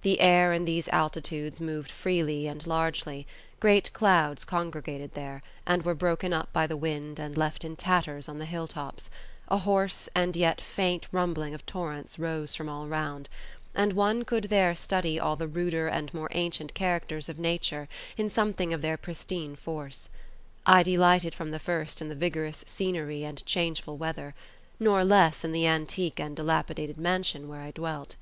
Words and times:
The 0.00 0.20
air 0.20 0.54
in 0.54 0.64
these 0.64 0.88
altitudes 0.88 1.60
moved 1.60 1.90
freely 1.90 2.46
and 2.46 2.66
largely; 2.66 3.26
great 3.60 3.92
clouds 3.92 4.42
congregated 4.42 5.12
there, 5.12 5.42
and 5.66 5.82
were 5.82 5.94
broken 5.94 6.32
up 6.32 6.50
by 6.50 6.66
the 6.66 6.78
wind 6.78 7.18
and 7.18 7.36
left 7.36 7.62
in 7.62 7.76
tatters 7.76 8.26
on 8.26 8.38
the 8.38 8.46
hilltops; 8.46 9.10
a 9.48 9.58
hoarse, 9.58 10.08
and 10.14 10.34
yet 10.34 10.62
faint 10.62 11.06
rumbling 11.12 11.52
of 11.52 11.66
torrents 11.66 12.18
rose 12.18 12.54
from 12.54 12.70
all 12.70 12.86
round; 12.88 13.28
and 13.74 13.92
one 13.92 14.22
could 14.24 14.44
there 14.44 14.74
study 14.74 15.20
all 15.20 15.36
the 15.36 15.46
ruder 15.46 15.88
and 15.88 16.14
more 16.14 16.30
ancient 16.32 16.72
characters 16.72 17.28
of 17.28 17.38
nature 17.38 17.86
in 18.16 18.30
something 18.30 18.72
of 18.72 18.80
their 18.80 18.96
pristine 18.96 19.54
force. 19.56 20.08
I 20.64 20.82
delighted 20.84 21.34
from 21.34 21.50
the 21.50 21.58
first 21.58 22.00
in 22.00 22.08
the 22.08 22.14
vigorous 22.14 22.64
scenery 22.66 23.24
and 23.24 23.44
changeful 23.44 23.98
weather; 23.98 24.34
nor 24.80 25.04
less 25.04 25.44
in 25.44 25.52
the 25.52 25.66
antique 25.66 26.18
and 26.18 26.34
dilapidated 26.34 26.96
mansion 26.96 27.46
where 27.46 27.60
I 27.60 27.72
dwelt. 27.72 28.16